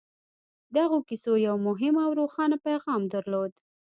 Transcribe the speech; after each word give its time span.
دغو 0.75 0.97
کيسو 1.09 1.33
يو 1.47 1.55
مهم 1.67 1.95
او 2.05 2.09
روښانه 2.19 2.57
پيغام 2.65 3.01
درلود. 3.13 3.53